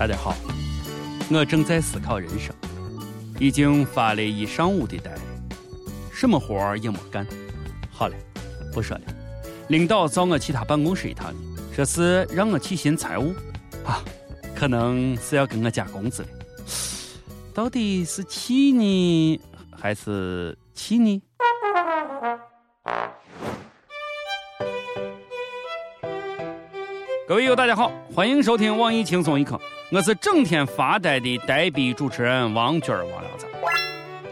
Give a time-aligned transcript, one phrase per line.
[0.00, 0.34] 大家好，
[1.30, 2.54] 我正在思考人生，
[3.38, 5.14] 已经发了一上午的呆，
[6.10, 7.26] 什么活儿也没干。
[7.90, 8.16] 好了，
[8.72, 9.02] 不说了。
[9.68, 11.34] 领导找我去他办公室一趟，
[11.76, 13.34] 说是让我去寻财务，
[13.84, 14.02] 啊，
[14.56, 16.28] 可能是要跟我加工资了。
[17.52, 19.38] 到底是气呢，
[19.70, 21.20] 还是气呢？
[27.30, 29.56] 各位友，大家好，欢迎收听网易轻松一刻，
[29.92, 33.46] 我是整天发呆的呆逼主持人王军儿王聊子。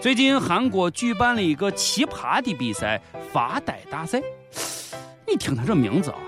[0.01, 3.01] 最近韩国举办了一个奇葩的比赛——
[3.33, 4.21] 发呆大赛。
[5.29, 6.19] 你听他这名字啊，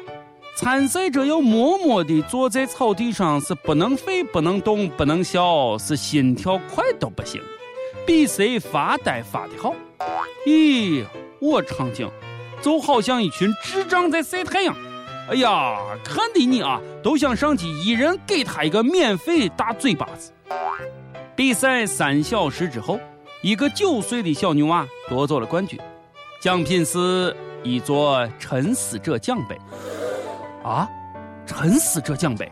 [0.55, 7.43] 参赛者要默默地坐在草地上，是不能飞、不能动、不能笑，是心跳快都不行。
[8.07, 9.75] 比谁发呆发的好？
[10.47, 11.05] 咦，
[11.41, 12.09] 我场景
[12.63, 14.73] 就好像一群智障在晒太阳。
[15.31, 20.33] 哎呀，看的你啊，都想上去一人给他一个免费大嘴巴子。
[21.37, 22.99] 比赛三小时之后，
[23.41, 25.79] 一个九岁的小女娃夺走了冠军，
[26.41, 29.57] 奖品是一座沉思者奖杯。
[30.65, 30.89] 啊，
[31.47, 32.51] 沉思者奖杯？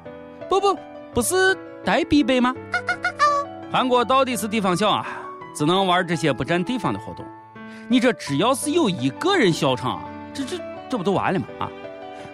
[0.48, 0.78] 不不，
[1.12, 2.54] 不是呆逼杯吗？
[3.72, 5.04] 韩国到底是地方小啊，
[5.52, 7.26] 只能玩这些不占地方的活动。
[7.88, 10.56] 你这只要是有一个人笑场，啊这这
[10.88, 11.46] 这不都完了吗？
[11.58, 11.68] 啊，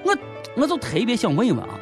[0.02, 0.16] 我。
[0.56, 1.74] 我就特别想问一问啊，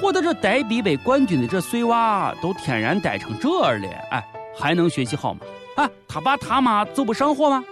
[0.00, 5.40] 获得这呆逼杯冠军的这碎娃都天然呆成这样了，哎，还能学习好吗？
[5.76, 7.62] 啊，他爸他妈就不上火吗？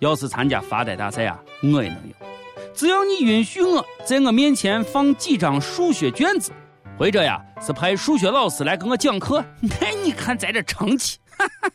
[0.00, 2.14] 要是参加发呆大赛啊，我也能赢，
[2.74, 6.52] 只要你允许我在我面前放几张数学卷子，
[6.98, 11.16] 或者呀是派数学老师来给我讲课，那 你看在这成绩？
[11.38, 11.70] 哈 哈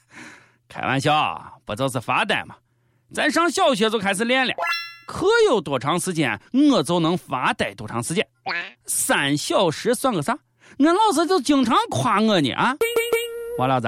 [0.70, 2.54] 开玩笑，不就是发呆吗？
[3.12, 4.54] 咱上小学就开始练了。
[5.08, 6.40] 课有多长时间，
[6.72, 8.28] 我就能发呆多长时间。
[8.86, 10.38] 三小时算个啥？
[10.80, 12.76] 俺老师就经常夸我呢啊！
[13.58, 13.88] 王老子，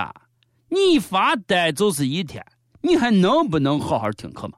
[0.70, 2.44] 你发呆就是一天，
[2.82, 4.54] 你还能不能好好听课吗？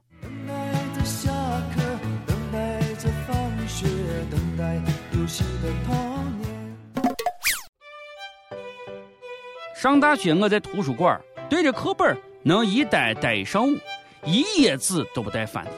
[9.74, 11.20] 上大学我在图书馆
[11.50, 13.76] 对着课本能一呆呆一上午，
[14.24, 15.72] 一页纸都不带翻的。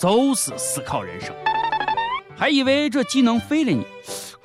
[0.00, 1.30] 就是思考人生，
[2.34, 3.84] 还以为这技能废了呢，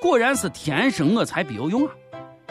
[0.01, 1.93] 果然是天生我材必有用啊！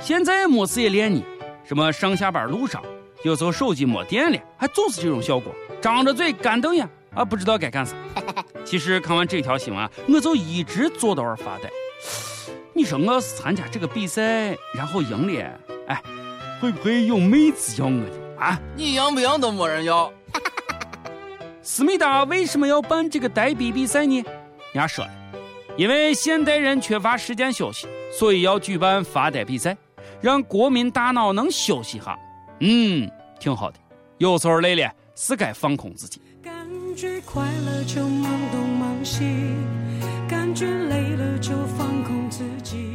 [0.01, 1.23] 现在没事也练呢，
[1.67, 2.83] 什么上下班路上，
[3.23, 7.95] 有时候手机没电了，还总是这种效果，张着嘴干瞪眼啊，不知道该干啥。
[8.65, 11.69] 其实看完这条新闻，我就一直坐到那儿发呆。
[12.73, 16.03] 你说我要是参加这个比赛，然后赢了，哎，
[16.59, 18.59] 会不会有妹子要我的啊？
[18.75, 20.11] 你赢不赢都没人要。
[21.67, 24.17] 思密达为什么要办这个呆逼比赛呢？
[24.75, 25.11] 人家说了，
[25.79, 29.75] 因为现代人缺乏时间休息，所以要举办发呆比赛，
[30.21, 32.19] 让国民大脑能休息下。
[32.61, 33.11] 嗯，
[33.41, 33.79] 挺好的。
[34.19, 36.21] 有时候累了，是该放空自己。
[36.43, 36.55] 感
[36.95, 39.25] 觉快乐就忙东忙西，
[40.29, 42.91] 感觉累了就放空自己。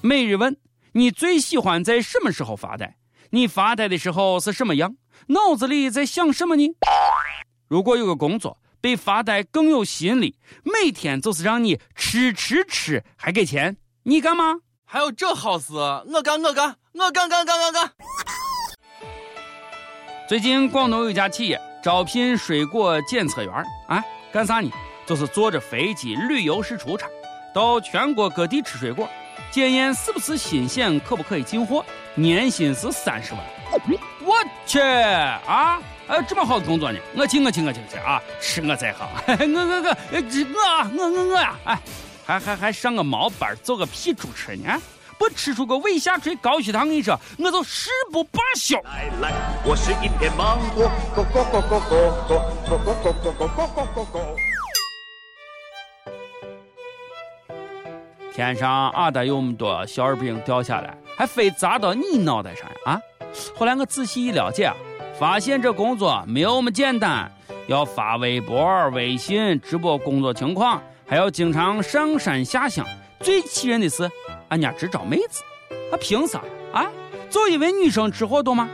[0.00, 0.56] 每日问：
[0.90, 2.96] 你最喜欢在什么时候发呆？
[3.30, 4.96] 你发呆的时候是什么样？
[5.28, 6.68] 脑子里在想什么呢？
[7.72, 14.56] 如果有个工作比发呆更有吸引力，每天就是让你吃吃吃还给钱，你干吗？
[14.84, 17.90] 还有这好事，我干我干我干干干干干。
[20.28, 23.50] 最近广东有一家企业招聘水果检测员
[23.88, 24.70] 啊，干啥呢？
[25.06, 27.08] 就是坐着飞机旅游式出差，
[27.54, 29.08] 到全国各地吃水果，
[29.50, 31.82] 检验是不是新鲜，可不可以进货，
[32.16, 33.42] 年薪是三十万。
[34.20, 34.34] 我
[34.66, 35.80] 去啊！
[36.12, 38.22] 呃，这么好的工作呢，我去，我去，我去，去啊！
[38.38, 41.80] 吃我在行， 我我我，这我我我我呀，哎，
[42.26, 44.78] 还还还上个毛班做个屁主持呢？
[45.18, 48.76] 不吃出个胃下垂、高血糖，跟你说，我就誓不罢休。
[48.82, 49.32] 来来，
[49.64, 54.36] 我是一片芒果，果果果果果果果果果果果果果果。
[58.34, 62.76] 天上啊达有那么多馅儿饼掉下来，还非砸到你脑袋上呀？
[62.84, 63.00] 啊！
[63.56, 64.66] 后来我仔细一了解。
[64.66, 64.76] 啊
[65.22, 67.30] 发现这工作没有那么简单，
[67.68, 72.84] 要发微博、微信直播工作情况，还要经常上山下乡。
[73.20, 74.10] 最气人的是，
[74.48, 75.44] 俺家只招妹子，
[75.92, 76.42] 他凭啥？
[76.72, 76.90] 啊，
[77.30, 78.68] 就因为女生吃货多吗？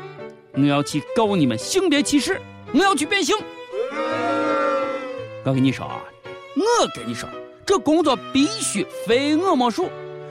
[0.55, 2.41] 我要去告你们性别歧视，
[2.73, 3.37] 我要去变性。
[5.45, 6.01] 我跟你说啊，
[6.57, 7.29] 我跟你说，
[7.67, 9.91] 这工作必须非我莫属。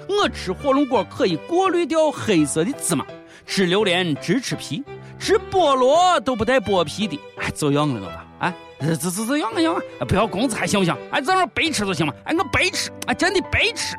[0.10, 3.06] 我吃火龙果可以过滤掉黑色的芝麻，
[3.46, 4.84] 吃榴莲只吃皮。
[5.20, 8.26] 吃菠萝都不带剥皮的，哎，这样了吧？
[8.40, 10.06] 哎，这这这这样啊样啊！
[10.08, 10.96] 不要工资还行不行？
[11.12, 12.14] 哎，这样白吃就行吗？
[12.24, 13.96] 哎，我白吃，哎，真的白吃。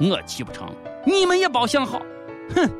[0.00, 0.68] 我去不成，
[1.04, 2.00] 你们也别想好。
[2.54, 2.70] 哼，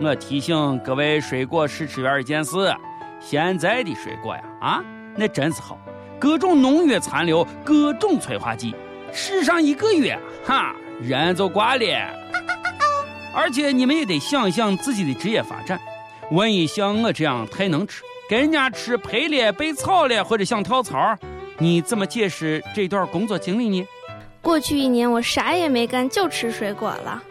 [0.00, 2.74] 我提醒各位水果试吃员一件事：
[3.20, 4.84] 现在的水果呀，啊，
[5.14, 5.78] 那真是好，
[6.18, 8.74] 各种农药残留，各种催化剂，
[9.12, 11.84] 吃上一个月，哈，人就挂了。
[13.34, 15.78] 而且你们也得想想自己的职业发展，
[16.30, 21.16] 万一像我这样太能吃，跟人家吃赔了、被炒了，或者想跳槽，
[21.58, 23.86] 你怎么解释这段工作经历呢？
[24.42, 27.22] 过去一年我啥也没干，就吃水果了。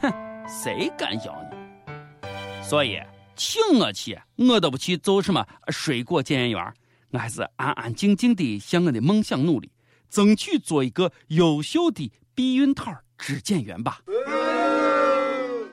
[0.00, 0.10] 哼，
[0.48, 2.26] 谁敢要你？
[2.62, 2.98] 所以
[3.36, 6.72] 请我去，我都不去做什么水果检验员，
[7.10, 9.70] 我还是安安静静的向我的梦想努力，
[10.08, 14.00] 争取做一个优秀的避孕套质检员吧。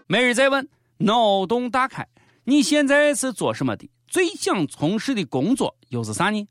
[0.08, 0.68] 每日再问，
[1.00, 2.08] 脑洞大开，
[2.50, 3.90] 你现在是做什么的？
[4.08, 6.48] 最想从事的工作又是啥呢？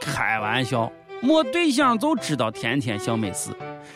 [0.00, 0.90] 开玩笑，
[1.20, 3.52] 没对象就知道天天想美事。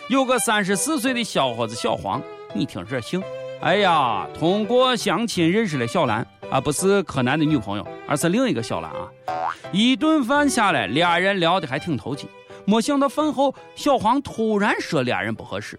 [0.09, 2.23] 有个三十四岁的小伙子小黄，
[2.55, 3.21] 你听这姓。
[3.61, 9.11] 哎呀，通过相亲认识了小兰，啊，不是柯南的女朋友，而是另一个小兰啊。
[9.73, 12.29] 一顿饭下来，俩人聊得还挺投机。
[12.65, 15.77] 没想到饭后，小黄突然说俩人不合适。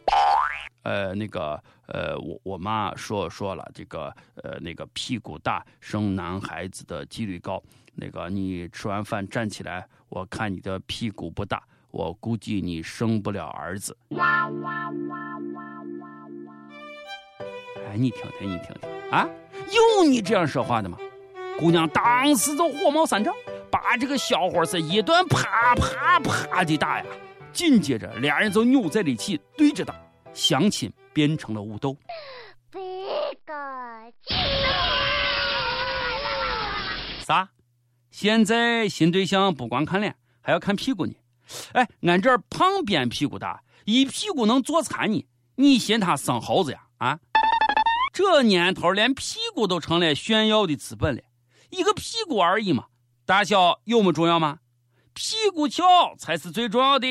[0.83, 7.61] 呃，那个，呃，我我妈说说了，这个，呃，那个屁股大生男孩子的几率高。
[7.95, 13.95] 那个，你吃完饭站起来，我看你的屁股不大，我估计你生不了儿子。
[17.85, 19.27] 哎，你听听，你听听，啊，
[19.69, 20.97] 有你这样说话的吗？
[21.59, 23.31] 姑娘当时就火冒三丈，
[23.69, 27.05] 把这个小伙是一顿啪啪啪的打呀。
[27.51, 29.93] 紧接着，俩人就扭在了一起，对着打。
[30.33, 31.97] 相亲变成了武斗。
[37.25, 37.49] 啥？
[38.11, 41.13] 现在新对象不光看脸，还要看屁股呢？
[41.73, 45.25] 哎，俺这儿胖边屁股大，一屁股能坐残你。
[45.55, 46.83] 你嫌他生猴子呀？
[46.97, 47.19] 啊？
[48.13, 51.21] 这年头连屁股都成了炫耀的资本了。
[51.71, 52.85] 一个屁股而已嘛，
[53.25, 54.59] 大小有么重要吗？
[55.13, 57.07] 屁股翘才是最重要的。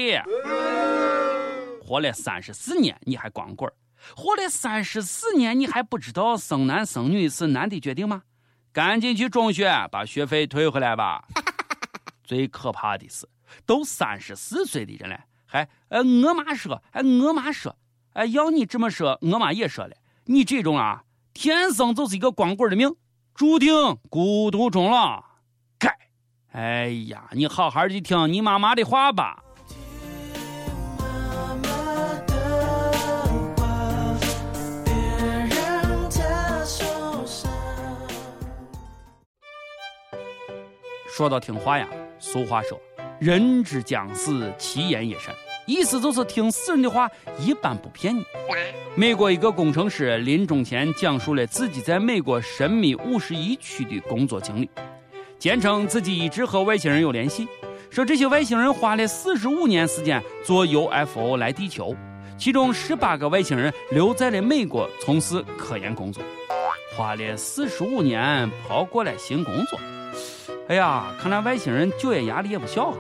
[1.82, 3.72] 活了三十四年，你还光棍
[4.16, 8.22] 活了三十四年，你还不知道生男生女是男的决定吗？
[8.72, 11.22] 赶紧去中学把学费退回来吧！
[12.25, 13.28] 最可怕的是，
[13.66, 17.76] 都三十四岁的人了，还呃，我妈说，哎，我妈说，
[18.14, 19.94] 哎，要你这么说，我妈也说了，
[20.25, 22.96] 你这种啊，天生就是一个光棍的命，
[23.34, 23.70] 注定
[24.08, 25.22] 孤独终老。
[25.78, 25.94] 该，
[26.52, 29.44] 哎呀，你好好的听你妈妈的话吧。
[41.22, 41.86] 说到听话呀，
[42.19, 42.76] 俗话说
[43.20, 45.32] “人之将死，其言也善”，
[45.69, 47.08] 意思就是听死人的话，
[47.38, 48.24] 一般不骗你。
[48.96, 54.69] 美国一个工程师临终前讲述了自己在美国神秘五十一区的工作经历，
[55.38, 57.46] 坚称自己一直和外星人有联系，
[57.88, 61.94] 说这些外星人花了四十五年时间坐 UFO 来地球，
[62.36, 66.20] 其中十八个外星人留在了美国从事科研工作，
[66.96, 69.78] 花了四十五年跑过来新工作。
[70.69, 72.97] 哎呀，看来外星人就业压力也不小啊！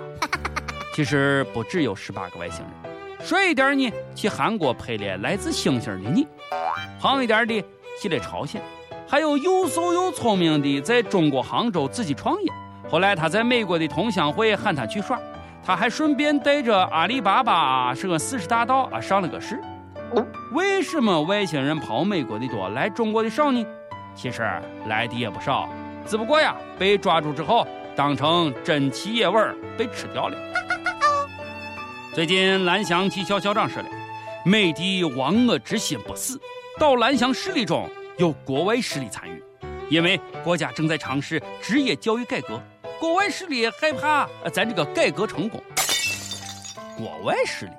[0.94, 6.24] 其实不只有十八个外星人，帅一点呢，去韩国拍了《来自星星的你》；
[7.00, 7.64] 胖一点的
[8.00, 8.60] 去了朝鲜；
[9.08, 12.52] 还有又瘦又聪明的在中国杭州自己创业。
[12.90, 15.18] 后来他在美国的同乡会喊他去耍，
[15.64, 19.58] 他还顺便带着阿里巴巴是个四十大盗啊上了个市。
[20.52, 23.64] 为什么外星人跑美国的多，来中国的少呢？
[24.14, 24.42] 其实
[24.88, 25.70] 来的也不少。
[26.06, 29.40] 只不过呀，被抓住之后当成珍奇野味
[29.78, 30.36] 被吃掉了。
[32.14, 33.88] 最近蓝翔技校校长说了，
[34.44, 36.38] 美帝亡我之心不死，
[36.78, 39.42] 到蓝翔势力中有国外势力参与，
[39.88, 42.60] 因为国家正在尝试职业教育改革，
[43.00, 45.62] 国外势力害怕咱这个改革成功。
[46.96, 47.72] 国外势力，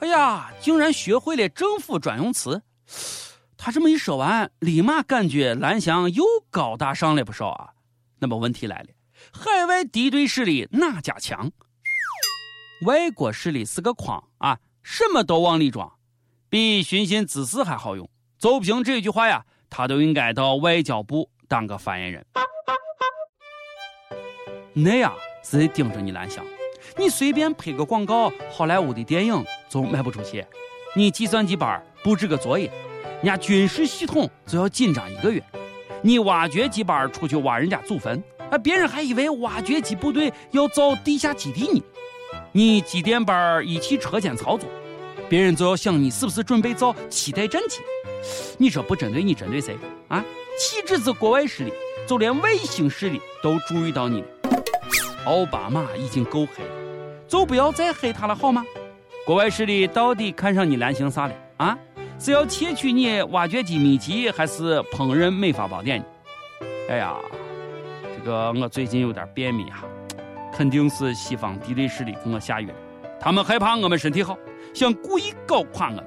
[0.00, 2.60] 哎呀，竟然学会了政府专用词。
[3.64, 7.70] 他这么一说完，立马感觉蓝翔又高大上了不少啊。
[8.18, 8.88] 那么问题来了，
[9.32, 11.48] 海外敌对势力哪家强？
[12.84, 15.92] 外国势力是个筐啊，什么都往里装，
[16.48, 18.10] 比寻衅滋事还好用。
[18.36, 22.26] 就凭这句话呀，他都应该到外交部当个发言人。
[24.72, 25.14] 那呀，
[25.44, 26.44] 是得盯着你蓝翔，
[26.98, 30.44] 你随便拍个广告，好莱坞的电影总卖不出去。
[30.96, 32.68] 你计算机班布置个作业。
[33.22, 35.40] 人家军事系统就要紧张一个月，
[36.02, 41.80] 你挖掘机班出去挖人家祖坟，啊，别人还以为挖掘机部队要造地下基地呢。
[42.50, 44.68] 你机电班一起车间操作，
[45.28, 47.78] 别人就要想你是不是准备造七代战机。
[48.58, 49.76] 你说不针对你，针对谁
[50.08, 50.24] 啊？
[50.58, 51.72] 岂止是国外势力，
[52.08, 54.26] 就连卫星势力都注意到你了。
[55.26, 56.70] 奥巴马已经够黑了，
[57.28, 58.66] 就不要再黑他了好吗？
[59.24, 61.78] 国外势力到底看上你蓝星啥了啊？
[62.24, 66.00] 是要窃取你挖掘机秘籍，还是烹饪美发宝典？
[66.88, 67.16] 哎呀，
[68.16, 69.82] 这个我最近有点便秘哈，
[70.52, 72.74] 肯定是西方敌对势力给我下药了。
[73.20, 74.38] 他们害怕我们身体好，
[74.72, 76.04] 想故意搞垮我们。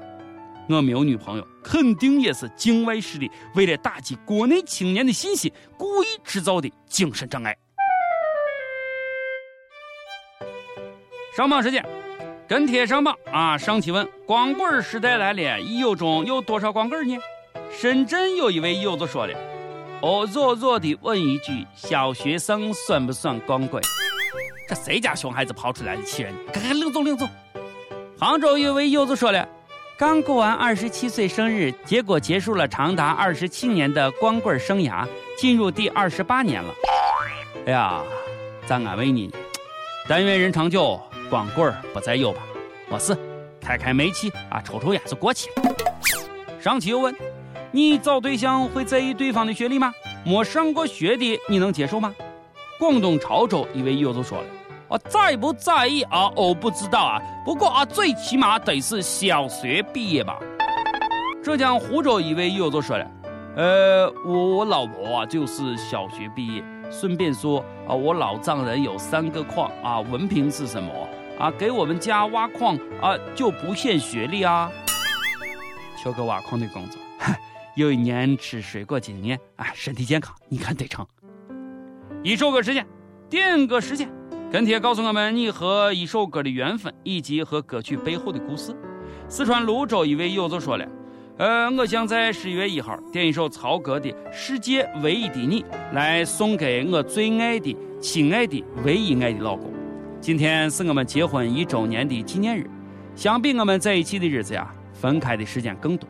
[0.70, 7.54] 我没有女朋友，肯定也是境外势力为了打击国内青年的信心，故意制造的精神障碍。
[11.36, 11.84] 上榜时间，
[12.48, 13.58] 跟帖上榜啊！
[13.58, 17.18] 上期问光棍时代来了，一友中有多少光棍呢？
[17.76, 19.34] 深圳有一位友子说了
[20.00, 23.82] ：“我弱弱的问一句，小学生算不算光棍？”
[24.68, 26.32] 这谁家熊孩子跑出来的气人？
[26.52, 27.26] 赶快领走领走！
[28.16, 29.48] 杭州有位友子说了。
[29.98, 35.04] 刚过完二十七岁生日，结果结束了长达二十七年的光棍生涯，
[35.36, 36.72] 进入第二十八年了。
[37.66, 38.00] 哎呀，
[38.66, 39.34] 咱安慰你，
[40.06, 42.42] 但愿人长久，光棍不再有吧。
[42.88, 43.16] 没事，
[43.60, 45.74] 开开煤气啊，抽抽烟就过去了。
[46.60, 47.14] 上期又问
[47.70, 49.92] 你找对象会在意对方的学历吗？
[50.24, 52.14] 没上过学的你能接受吗？
[52.78, 54.44] 广东潮州一位友就说了。
[54.88, 56.30] 啊，在不在意啊？
[56.36, 57.20] 我不知道啊。
[57.44, 60.38] 不过啊，最起码得是小学毕业吧。
[61.42, 63.06] 浙江湖州一位友就说了
[63.56, 66.62] ：“呃，我我老婆啊就是小学毕业。
[66.88, 70.88] 顺便说啊，我老丈人有三个矿啊，文凭是什么
[71.38, 71.50] 啊？
[71.50, 74.70] 给我们家挖矿啊就不限学历啊。
[76.02, 77.00] 求个挖矿的工作，
[77.76, 81.06] 有一年吃水果经验，哎，身体健康，你看得成。
[82.22, 82.86] 一首歌时间，
[83.28, 84.08] 点歌时间。”
[84.52, 88.74] 跟帖告诉我们你和一首歌的缘分，以及和歌曲背后的故事。
[89.28, 90.86] 四川泸州一位友就说了
[91.36, 95.62] ：“呃，我想在十一月一号点一首曹格的《世界唯一的你》，
[95.92, 99.75] 来送给我最爱的、亲爱的、唯一爱的老公。
[100.20, 102.68] 今天是我们结婚一周年的纪念日，
[103.14, 106.08] 相比我们在一起的日子呀，分开的时间更多。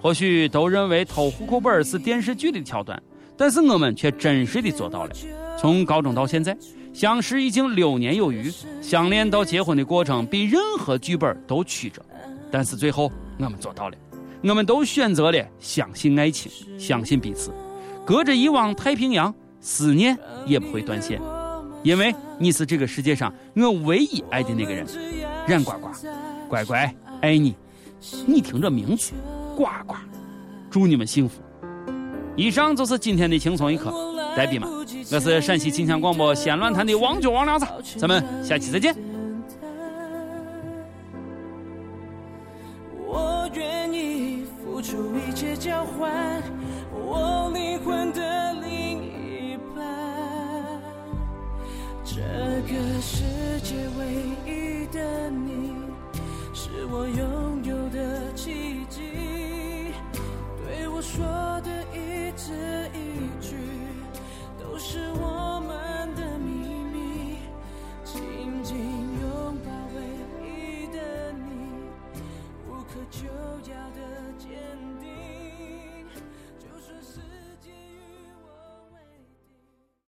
[0.00, 3.00] 或许都认为偷户口本是电视剧的桥段，
[3.36, 5.12] 但是我们却真实的做到了。
[5.58, 6.56] 从高中到现在。”
[6.92, 12.04] 相识已经六年有余，相恋到结婚的过程比任何剧本都曲折，
[12.50, 13.96] 但是最后我们做到了，
[14.42, 17.50] 我们都选择了相信爱情，相信彼此，
[18.04, 21.18] 隔着一汪太平洋，思念也不会断线，
[21.82, 24.86] 因为你是这个世界上我唯一爱的那个人，
[25.46, 25.88] 冉呱呱，
[26.48, 27.54] 乖乖爱你，
[28.26, 29.12] 你听这名字，
[29.56, 29.94] 呱呱，
[30.70, 31.40] 祝你们幸福。
[32.36, 33.92] 以上就是今天的轻松一刻，
[34.36, 34.68] 代笔嘛。
[35.10, 37.66] 我是陕西秦腔广播西安论坛的王九王亮子，
[37.98, 38.94] 咱们下期再见。